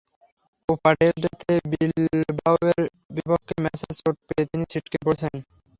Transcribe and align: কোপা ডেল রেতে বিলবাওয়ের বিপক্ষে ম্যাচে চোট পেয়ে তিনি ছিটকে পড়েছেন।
কোপা 0.69 0.91
ডেল 0.99 1.15
রেতে 1.23 1.53
বিলবাওয়ের 1.71 2.81
বিপক্ষে 3.15 3.55
ম্যাচে 3.63 3.89
চোট 3.99 4.15
পেয়ে 4.27 4.45
তিনি 4.51 4.63
ছিটকে 4.71 4.97
পড়েছেন। 5.05 5.33